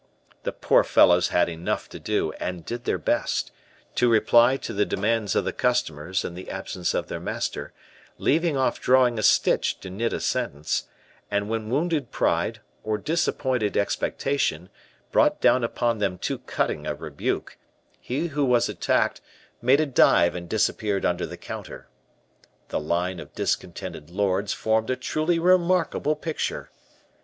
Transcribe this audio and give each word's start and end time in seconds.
The 0.41 0.51
poor 0.51 0.83
fellows 0.83 1.27
had 1.27 1.47
enough 1.47 1.87
to 1.89 1.99
do, 1.99 2.31
and 2.39 2.65
did 2.65 2.85
their 2.85 2.97
best, 2.97 3.51
to 3.93 4.09
reply 4.09 4.57
to 4.57 4.73
the 4.73 4.83
demands 4.83 5.35
of 5.35 5.45
the 5.45 5.53
customers 5.53 6.25
in 6.25 6.33
the 6.33 6.49
absence 6.49 6.95
of 6.95 7.05
their 7.05 7.19
master, 7.19 7.71
leaving 8.17 8.57
off 8.57 8.81
drawing 8.81 9.19
a 9.19 9.21
stitch 9.21 9.79
to 9.81 9.91
knit 9.91 10.11
a 10.11 10.19
sentence; 10.19 10.85
and 11.29 11.49
when 11.49 11.69
wounded 11.69 12.09
pride, 12.09 12.61
or 12.83 12.97
disappointed 12.97 13.77
expectation, 13.77 14.69
brought 15.11 15.39
down 15.39 15.63
upon 15.63 15.99
them 15.99 16.17
too 16.17 16.39
cutting 16.39 16.87
a 16.87 16.95
rebuke, 16.95 17.59
he 17.99 18.29
who 18.29 18.43
was 18.45 18.67
attacked 18.67 19.21
made 19.61 19.79
a 19.79 19.85
dive 19.85 20.33
and 20.33 20.49
disappeared 20.49 21.05
under 21.05 21.27
the 21.27 21.37
counter. 21.37 21.87
The 22.69 22.79
line 22.79 23.19
of 23.19 23.35
discontented 23.35 24.09
lords 24.09 24.51
formed 24.51 24.89
a 24.89 24.95
truly 24.95 25.37
remarkable 25.37 26.15
picture. 26.15 26.71